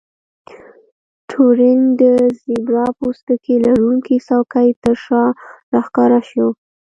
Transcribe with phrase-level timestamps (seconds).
[1.29, 2.03] ټورینګ د
[2.41, 5.23] زیبرا پوستکي لرونکې څوکۍ ترشا
[5.73, 6.47] راښکاره شو